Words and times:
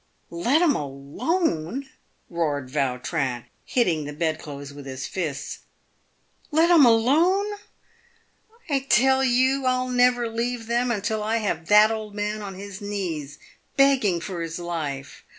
"Let 0.47 0.63
'em 0.63 0.75
alone!" 0.75 1.87
roared 2.27 2.71
Vautrin, 2.71 3.45
hitting 3.65 4.05
the 4.05 4.13
bedclothes 4.13 4.73
with 4.73 4.87
his 4.87 5.05
fists." 5.05 5.59
Let 6.51 6.71
'em 6.71 6.85
alone! 6.87 7.45
I 8.67 8.79
tell 8.79 9.23
you, 9.23 9.67
I'll 9.67 9.89
never 9.89 10.27
leave 10.27 10.65
them 10.65 10.89
until 10.89 11.21
I 11.21 11.37
have 11.37 11.67
that 11.67 11.91
old 11.91 12.15
man 12.15 12.41
on 12.41 12.55
his 12.55 12.81
knees, 12.81 13.37
begging 13.77 14.19
for 14.21 14.41
his 14.41 14.57
life. 14.57 15.23